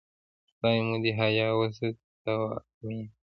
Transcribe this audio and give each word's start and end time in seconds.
خدای 0.53 0.77
مو 0.87 0.95
دې 1.03 1.11
حیا 1.19 1.47
وساتي، 1.59 2.01
ته 2.23 2.31
وا 2.39 2.51
آمین. 2.79 3.07